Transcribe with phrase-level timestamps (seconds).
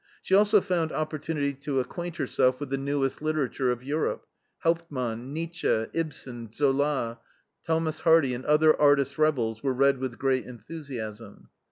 [0.23, 4.25] She also found opportunity to acquaint herself with the newest literature of Europe:
[4.63, 7.19] Hauptmann, Nietzsche, Ibsen, Zola,
[7.63, 11.49] Thomas Hardy, and other artist rebels were read with great enthusiasm.